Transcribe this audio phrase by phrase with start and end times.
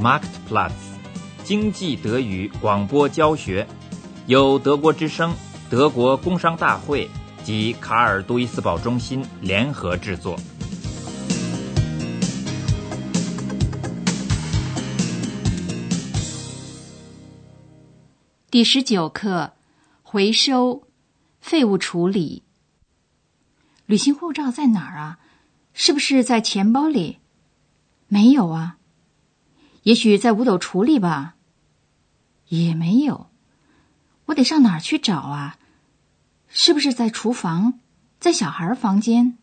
[0.00, 0.72] Marktplatz，
[1.44, 3.68] 经济德语广播教学，
[4.24, 5.34] 由德国之声、
[5.68, 7.06] 德国工商大会
[7.44, 10.38] 及卡尔杜伊斯堡中心联合制作。
[18.50, 19.52] 第十九课：
[20.02, 20.84] 回收
[21.42, 22.42] 废物处理。
[23.84, 25.18] 旅行护照在哪儿啊？
[25.74, 27.18] 是不是在钱包里？
[28.08, 28.78] 没有啊。
[29.82, 31.34] 也许在五斗橱里吧。
[32.48, 33.30] 也没有。
[34.26, 35.56] 我得上哪儿去找啊？
[36.48, 37.80] 是不是在厨房？
[38.18, 39.38] 在小孩房间？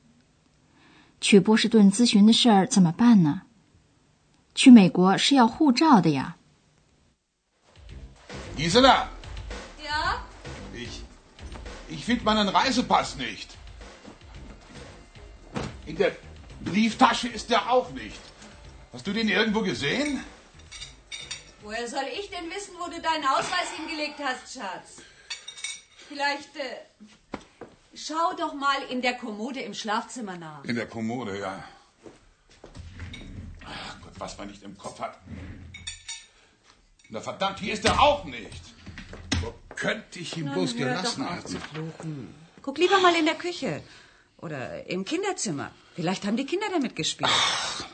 [1.20, 3.44] 去波士顿咨询的事儿怎么办呢？
[4.54, 6.36] 去美国是要护照的呀。
[8.58, 9.08] Gisela,
[9.82, 10.20] Ja?
[10.76, 11.02] ich,
[11.90, 13.50] ich finde meinen Reisepass nicht.
[15.86, 16.12] In der
[16.66, 18.20] Brieftasche ist der auch nicht.
[18.94, 20.24] Hast du den irgendwo gesehen?
[21.62, 25.02] Woher soll ich denn wissen, wo du deinen Ausweis hingelegt hast, Schatz?
[26.08, 27.40] Vielleicht äh,
[27.94, 30.64] schau doch mal in der Kommode im Schlafzimmer nach.
[30.64, 31.64] In der Kommode, ja.
[33.66, 35.18] Ach Gott, was man nicht im Kopf hat.
[37.10, 38.62] Na verdammt, hier ist er auch nicht.
[39.42, 42.36] Wo könnte ich ihn bloß hör gelassen doch auf zu haben?
[42.62, 43.84] Guck lieber mal in der Küche.
[44.38, 45.72] Oder im Kinderzimmer.
[45.96, 47.30] Vielleicht haben die Kinder damit gespielt.
[47.30, 47.87] Nein,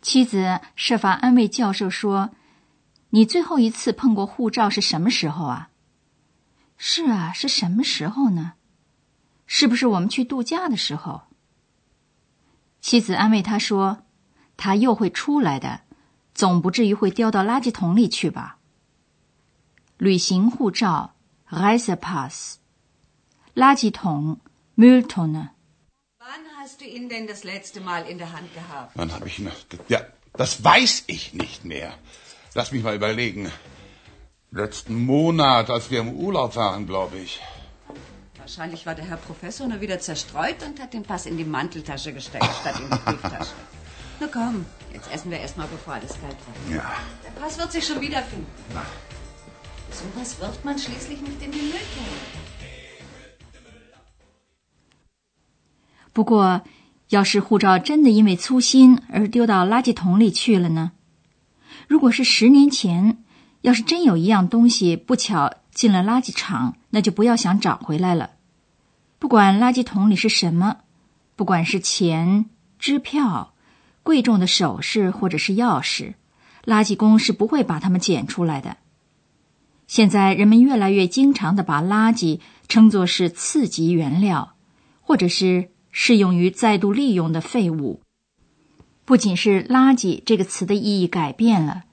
[0.00, 2.30] 妻子设法安慰教授说
[3.10, 5.70] ：“你最后一次碰过护照是什么时候啊
[6.78, 8.54] ？”“是啊，是什么时候呢？
[9.46, 11.22] 是不是我们去度假的时候？”
[12.80, 14.04] 妻子安慰他说
[14.56, 15.82] ：“他又会出来的，
[16.32, 18.57] 总不至于会丢到垃圾桶里去吧？”
[19.97, 21.11] 旅行护照
[21.49, 22.59] （Reisepass），
[23.55, 24.39] 垃圾桶
[24.75, 25.49] （Mülltonne）。
[26.19, 28.91] Wann hast du ihn denn das letzte Mal in der Hand gehabt?
[28.95, 29.51] Wann habe ich ihn?
[29.87, 30.01] Ja,
[30.33, 31.93] das weiß ich nicht mehr.
[32.55, 33.51] Lass mich mal überlegen.
[34.51, 37.41] Letzten Monat, als wir im Urlaub waren, glaube ich.
[38.37, 42.13] Wahrscheinlich war der Herr Professor nur wieder zerstreut und hat den Pass in die Manteltasche
[42.13, 43.53] gesteckt, statt in die Brieftasche.
[44.19, 46.77] Na komm, jetzt essen wir erstmal, bevor alles kalt wird.
[46.77, 46.91] Ja.
[47.25, 48.45] Der Pass wird sich schon wiederfinden.
[48.73, 48.85] Na.
[49.90, 51.82] So was wirft man schließlich nicht in die it.
[56.12, 56.62] 不过，
[57.10, 60.92] 要是护照真的因为粗心而丢到垃圾桶里去了呢？
[61.86, 63.22] 如果是十年前，
[63.62, 68.30] 要是真有一样东西不巧进了垃圾场，那就不要想找回来了。
[69.18, 70.78] 不管垃圾桶里是什么，
[71.34, 73.54] 不管是钱、支票、
[74.02, 76.14] 贵重的首饰或者是钥匙，
[76.64, 78.76] 垃圾工是不会把它们捡出来的。
[79.88, 84.54] 现在人们越来越经常的把垃圾称作是次级原料，
[85.00, 88.02] 或者是适用于再度利用的废物。
[89.06, 91.84] 不仅是“垃圾”这个词的意义改变了，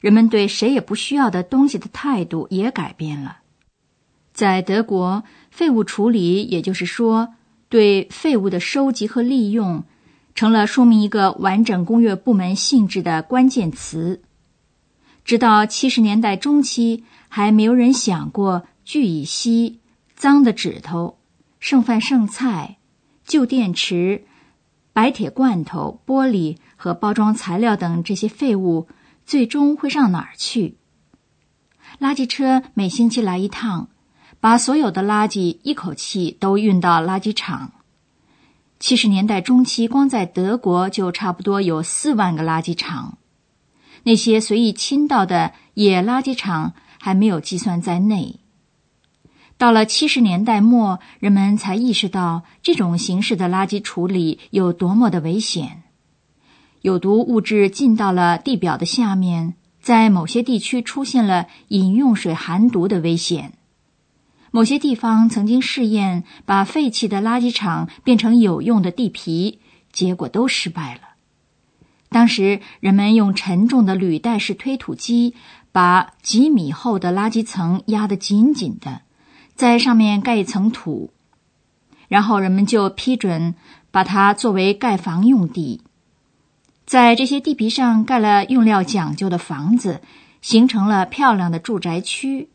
[0.00, 3.38] 人们对谁也不需要的东西的态度也改变了。
[4.34, 7.34] 在德国，废物处理，也就是说
[7.70, 9.84] 对废物的收集和利用，
[10.34, 14.20] 成了说明一个完整工业部门性质的关键词。
[15.24, 19.80] 直到七十年代中期，还没有人想过聚乙烯、
[20.14, 21.16] 脏的指头、
[21.58, 22.76] 剩饭剩菜。
[23.24, 24.24] 旧电池、
[24.92, 28.88] 白铁罐头、玻璃和包装材料等这些废物，
[29.24, 30.74] 最终会上哪儿去？
[32.00, 33.88] 垃圾车每星期来一趟，
[34.40, 37.70] 把所有的垃圾一口气都运到垃圾场。
[38.80, 43.18] 七十年代中期，光在德国就差不多有四万个垃圾场，
[44.02, 48.36] 那些随意倾倒的野垃圾场还没有计算在内。
[49.58, 55.82] 到了七十年代末，人们才意识到这种形式的垃圾处理有多么的危险。
[56.82, 63.52] 有毒物质进到了地表的下面，在某些地区出现了饮用水含毒的危险。
[64.50, 69.60] 某些地方曾经试验把废弃的垃圾场变成有用的地皮，
[69.92, 71.02] 结果都失败了。
[72.08, 75.34] 当时人们用沉重的履带式推土机
[75.72, 79.02] 把几米厚的垃圾层压得紧紧的。
[79.54, 81.10] 在上面盖一层土，
[82.08, 83.54] 然后人们就批准
[83.90, 85.82] 把它作为盖房用地。
[86.86, 90.00] 在这些地皮上盖了用料讲究的房子，
[90.40, 92.48] 形成了漂亮的住宅区。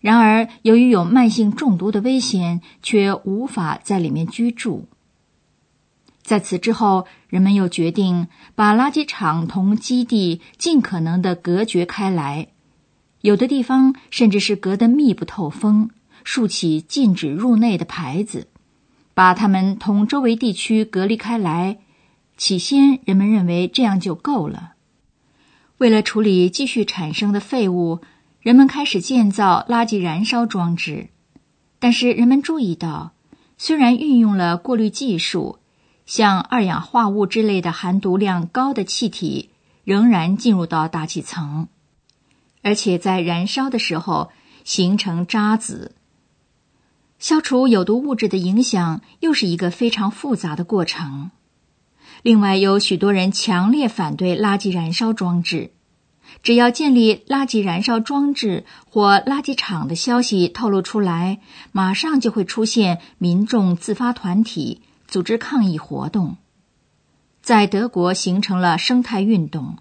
[0.00, 4.86] 然而，由于有慢性中毒的危险，却无法在里面居住。
[6.28, 12.48] 在此之后，人们又决定把垃圾场同基地尽可能的隔绝开来。
[13.22, 15.88] 有的地方甚至是隔得密不透风，
[16.24, 18.46] 竖起禁止入内的牌子，
[19.14, 21.78] 把它们同周围地区隔离开来。
[22.36, 24.74] 起先，人们认为这样就够了。
[25.78, 28.00] 为了处理继续产生的废物，
[28.42, 31.08] 人们开始建造垃圾燃烧装置。
[31.78, 33.12] 但是，人们注意到，
[33.56, 35.58] 虽然运用了过滤技术，
[36.08, 39.50] 像二氧化物之类的含毒量高的气体
[39.84, 41.68] 仍然进入到大气层。
[42.62, 44.32] 而且在燃烧的时候
[44.64, 45.94] 形成渣子。
[47.18, 51.30] 消除有毒物质的影响又是一个非常复杂的过程。
[52.22, 55.72] 另外，有许多人强烈反对垃圾燃烧装置。
[56.42, 61.40] 只要建立垃圾燃烧装置或垃圾场的消息透露出来，
[61.72, 66.36] 马上就会出现民众自发团体组织抗议活动，
[67.40, 69.78] 在德国形成了生态运动。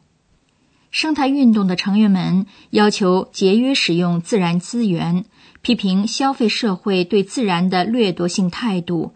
[0.90, 5.26] 生态运动的成员们要求节约使用自然资源，
[5.62, 9.14] 批评消费社会对自然的掠夺性态度，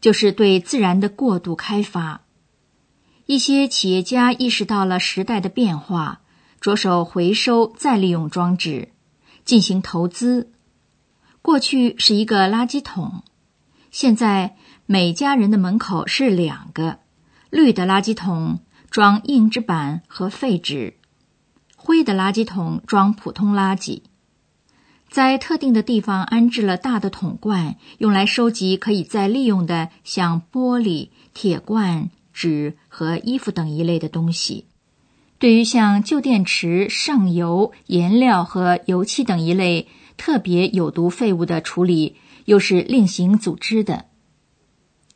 [0.00, 2.22] 就是对自然的过度开发。
[3.26, 6.22] 一些企业家意识到了时代的变化，
[6.60, 8.88] 着手回收再利用装置，
[9.44, 10.50] 进行投资。
[11.40, 13.22] 过去是一个垃圾桶，
[13.92, 14.56] 现在
[14.86, 16.98] 每家人的门口是两个
[17.50, 20.94] 绿的垃圾桶，装硬纸板和废纸。
[21.76, 24.02] 灰的垃圾桶装普通垃圾，
[25.08, 34.66] 在特定的地方安置了大的桶罐，用来收集可以再利用的，像玻璃、铁罐、纸和衣服等一类的东西。
[35.38, 44.06] 对于像旧电池、上油、颜料和油漆等一类特别有毒废物的处理，又是另行组织的。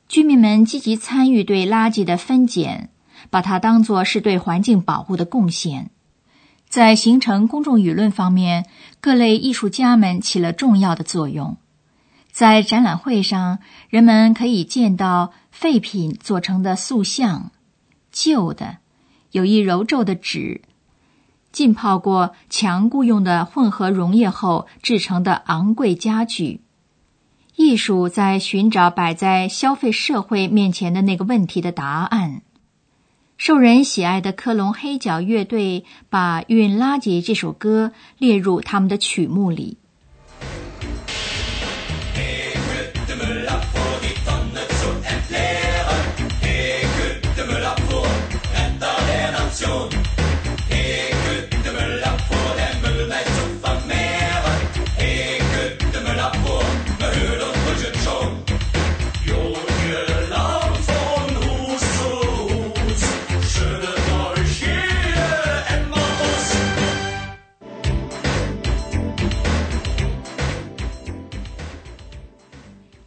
[0.09, 2.91] 居民们积极参与对垃圾的分拣，
[3.29, 5.91] 把它当作是对环境保护的贡献。
[6.69, 8.67] 在形成公众舆论方面，
[9.01, 11.57] 各类艺术家们起了重要的作用。
[12.31, 17.51] 在展览会上，人们可以见到废品做成的塑像、
[18.13, 18.79] 旧的、
[19.31, 20.63] 有意揉皱的纸、
[21.51, 26.61] 浸泡过强固用的混合溶液后制成的昂贵家具。
[27.67, 32.43] 艺术在寻找摆在消费社会面前的那个问题的答案。
[33.37, 39.79] 受人喜爱的科隆黑角乐队把《运垃圾》这首歌列入他们的曲目里。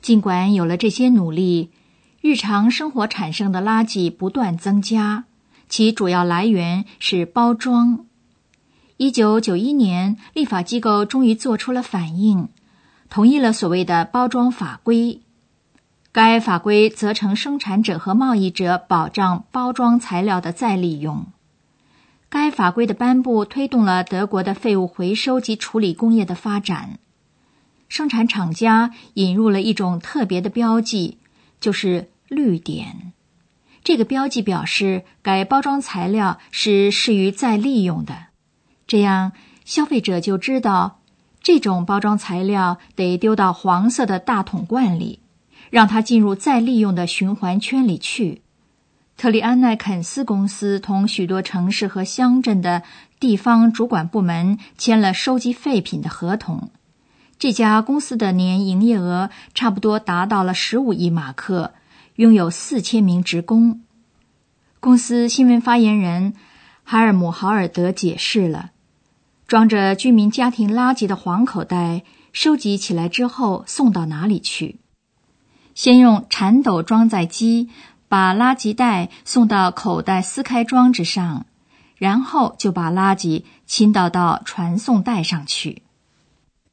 [0.10, 1.70] 尽管有了这些努力，
[2.20, 5.26] 日常生活产生的垃圾不断增加，
[5.68, 8.08] 其主要来源是包装。
[8.98, 12.50] 一九九一年，立法机构终于做出了反应，
[13.12, 15.22] 同意了所谓的包装法规。
[16.12, 21.28] 该法规责成生产者和贸易者保障包装材料的再利用。
[22.30, 26.98] 该法规的颁布推动了德国的废物回收及处理工业的发展。
[27.90, 31.18] 生产厂家引入了一种特别的标记，
[31.60, 33.12] 就是绿点。
[33.84, 38.28] 这个标记表示该包装材料是适于再利用的，
[38.88, 39.32] 这样
[39.66, 41.00] 消费者就知道
[41.42, 45.20] 这种包装材料得丢到黄色的大桶罐里，
[45.70, 48.42] 让它进入再利用的循环圈里去。
[49.18, 52.84] 特里安奈肯斯公司同许多城市和乡镇的
[53.20, 56.70] 地方主管部门签了收集废品的合同。
[57.40, 61.72] 这家公司的年营业额差不多达到了十五亿马克，
[62.16, 63.80] 拥有四千名职工。
[64.82, 66.34] 公司新闻发言人
[66.84, 68.72] 海尔姆豪尔德解释了：
[69.48, 72.04] 装着居民家庭垃圾的黄口袋
[72.34, 74.76] 收集起来之后送到哪里去？
[75.74, 77.70] 先用铲斗装载机
[78.10, 81.46] 把垃圾袋送到口袋撕开装置上，
[81.96, 85.84] 然后就把垃圾倾倒到传送带上去。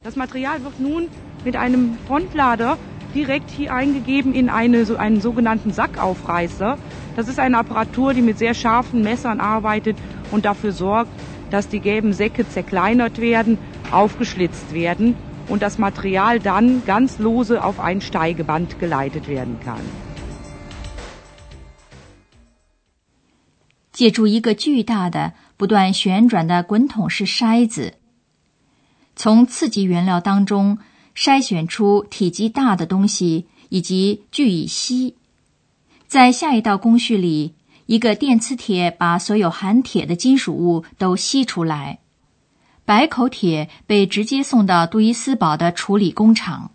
[0.06, 1.06] Das Material wird nun
[1.44, 2.76] mit einem Frontlader
[3.14, 6.76] direkt hier eingegeben in eine, so einen sogenannten Sackaufreißer.
[7.14, 9.96] Das ist eine Apparatur, die mit sehr scharfen Messern arbeitet
[10.32, 11.10] und dafür sorgt,
[11.50, 13.58] dass die gelben Säcke zerkleinert werden,
[13.92, 15.14] aufgeschlitzt werden
[15.48, 19.82] und das Material dann ganz lose auf ein Steigeband geleitet werden kann.
[23.92, 27.92] 借助一个巨大的、不断旋转的滚筒式筛子，
[29.17, 30.77] 从次级原料当中
[31.15, 35.15] 筛选出体积大的东西，以及聚乙烯。
[36.07, 37.55] 在下一道工序里，
[37.87, 41.97] 一个电磁铁把所有含铁的金属物都吸出来，
[42.85, 46.69] 白口铁被直接送到杜伊斯堡的处理工厂。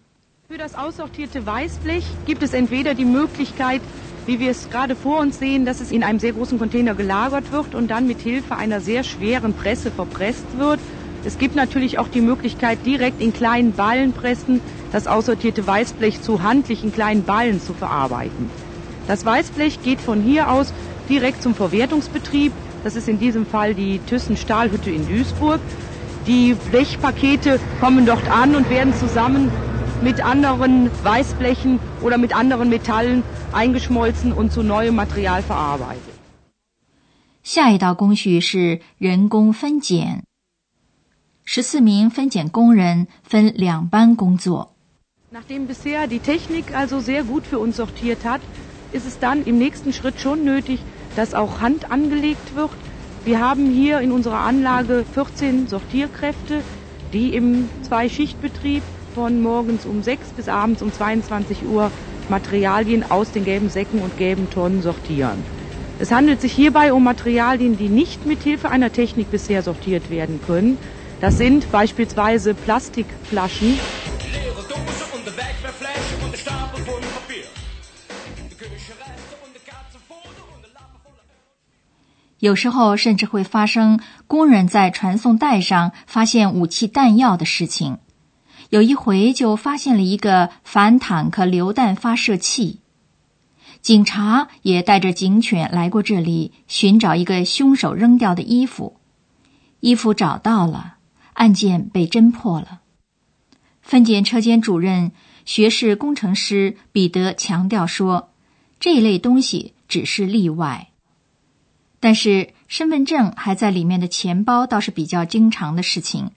[11.25, 16.93] Es gibt natürlich auch die Möglichkeit, direkt in kleinen Ballenpressen das aussortierte Weißblech zu handlichen
[16.93, 18.49] kleinen Ballen zu verarbeiten.
[19.07, 20.73] Das Weißblech geht von hier aus
[21.09, 22.51] direkt zum Verwertungsbetrieb.
[22.83, 25.59] Das ist in diesem Fall die Thyssen Stahlhütte in Duisburg.
[26.27, 29.49] Die Blechpakete kommen dort an und werden zusammen
[30.01, 36.13] mit anderen Weißblechen oder mit anderen Metallen eingeschmolzen und zu neuem Material verarbeitet.
[37.43, 40.23] 下一道工序是人工分拣。
[41.51, 44.75] 十四名分拣工人分两班工作。
[45.31, 48.41] Nachdem bisher die Technik also sehr gut für uns sortiert hat,
[48.91, 50.79] ist es dann im nächsten Schritt schon nötig,
[51.15, 52.71] dass auch Hand angelegt wird.
[53.25, 56.63] Wir haben hier in unserer Anlage 14 Sortierkräfte,
[57.13, 58.83] die im Zweischichtbetrieb
[59.15, 61.91] von morgens um 6 bis abends um 22 Uhr
[62.29, 65.43] Materialien aus den gelben Säcken und gelben Tonnen sortieren.
[65.99, 70.39] Es handelt sich hierbei um Materialien, die nicht mit Hilfe einer Technik bisher sortiert werden
[70.45, 70.77] können.
[71.22, 73.78] Das sind beispielsweise Plastikflaschen.
[82.40, 87.98] 有时候甚至会发生工人在传送带上发现武器弹药的事情。
[88.70, 92.80] 有一回就发现了一个反坦克榴弹发射器。
[93.80, 98.96] 警察也带着警犬来过这里寻找一个凶手扔掉的衣服，
[99.78, 100.96] 衣服找到了。
[101.32, 102.80] 案件被侦破了。
[103.80, 105.12] 分拣车间主任、
[105.44, 108.30] 学士工程师彼得强调说
[108.78, 110.90] ：“这一类东西只是例外，
[111.98, 116.30] 但是身份证还在里面的钱包倒是比较经常的事情。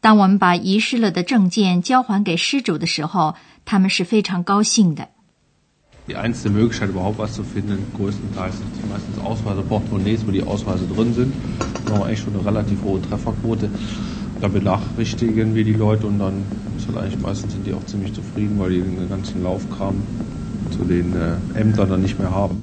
[0.00, 5.08] 当我们把遗失了的证件交还给失主的时候，他们是非常高兴的。”
[14.40, 16.44] Da benachrichtigen wir die Leute und dann
[16.76, 19.96] ist halt eigentlich meistens sind die auch ziemlich zufrieden, weil die den ganzen Laufkram
[20.70, 22.62] zu den äh, Ämtern dann nicht mehr haben.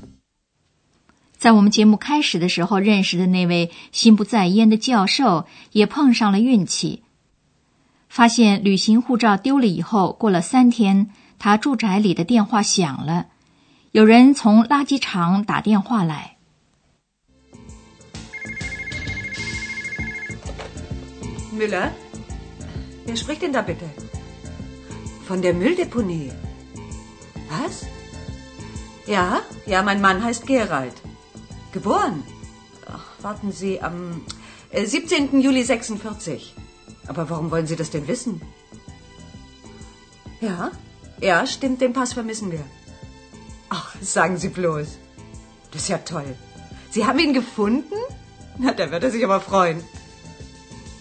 [1.38, 7.04] 在我们节目开始的时候认识的那位心不在焉的教授，也碰上了运气，
[8.08, 13.26] 发现旅行护照丢了以后，过了三天，他住宅里的电话响了，
[13.92, 16.35] 有人从垃圾场打电话来。
[21.58, 21.92] Müller?
[23.06, 23.86] Wer spricht denn da bitte?
[25.28, 26.32] Von der Mülldeponie.
[27.50, 27.86] Was?
[29.06, 30.94] Ja, ja, mein Mann heißt Gerald.
[31.72, 32.24] Geboren?
[32.88, 34.22] Ach, warten Sie, am
[34.72, 35.40] äh, 17.
[35.42, 36.56] Juli 46.
[37.08, 38.42] Aber warum wollen Sie das denn wissen?
[40.42, 40.72] Ja,
[41.22, 42.64] ja, stimmt, den Pass vermissen wir.
[43.70, 44.88] Ach, sagen Sie bloß.
[45.72, 46.36] Das ist ja toll.
[46.90, 47.96] Sie haben ihn gefunden?
[48.58, 49.84] Na, da wird er sich aber freuen.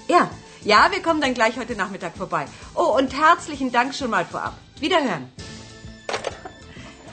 [0.09, 0.31] Ja,
[0.64, 2.47] ja, wir kommen dann gleich heute Nachmittag vorbei.
[2.75, 4.54] Oh, und herzlichen Dank schon mal vorab.
[4.80, 5.30] Wiederhören.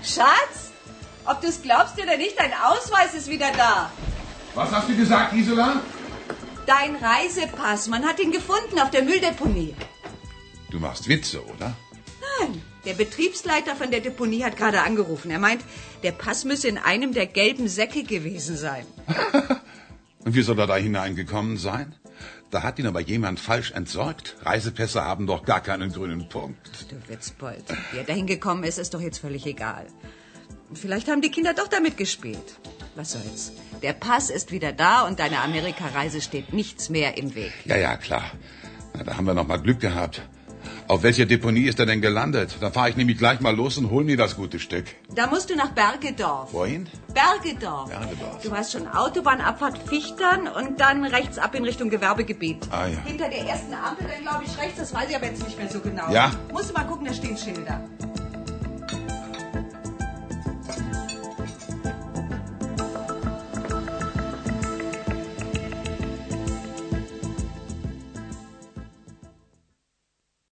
[0.04, 0.72] Schatz,
[1.26, 3.92] ob du es glaubst oder nicht, dein Ausweis ist wieder da.
[4.56, 5.82] Was hast du gesagt, Gisela?
[6.66, 9.76] Dein Reisepass, man hat ihn gefunden auf der Mülldeponie.
[10.70, 11.74] Du machst Witze, oder?
[12.40, 15.30] Nein, der Betriebsleiter von der Deponie hat gerade angerufen.
[15.30, 15.62] Er meint,
[16.04, 18.86] der Pass müsse in einem der gelben Säcke gewesen sein.
[20.26, 21.96] Und wie soll er da hineingekommen sein?
[22.52, 24.36] Da hat ihn aber jemand falsch entsorgt.
[24.44, 26.92] Reisepässe haben doch gar keinen grünen Punkt.
[26.92, 29.88] Du Witzbold, wie er dahin gekommen ist, ist doch jetzt völlig egal.
[30.74, 32.60] Vielleicht haben die Kinder doch damit gespielt.
[32.96, 33.54] Was soll's?
[33.82, 37.54] Der Pass ist wieder da und deiner Amerikareise steht nichts mehr im Weg.
[37.66, 38.32] Ja, ja, klar.
[38.94, 40.22] Na, da haben wir noch mal Glück gehabt.
[40.88, 42.58] Auf welcher Deponie ist er denn gelandet?
[42.60, 44.86] Da fahre ich nämlich gleich mal los und hol mir das gute Stück.
[45.14, 46.54] Da musst du nach Bergedorf.
[46.54, 46.88] Wohin?
[47.14, 47.90] Bergedorf.
[47.90, 48.42] Bergedorf.
[48.44, 52.68] Du weißt schon, Autobahnabfahrt Fichtern und dann rechts ab in Richtung Gewerbegebiet.
[52.72, 53.00] Ah, ja.
[53.06, 54.80] Hinter der ersten Ampel dann, glaube ich, rechts.
[54.80, 56.12] Das weiß ich aber jetzt nicht mehr so genau.
[56.12, 56.32] Ja?
[56.52, 57.84] Musst du mal gucken, da stehen Schilder.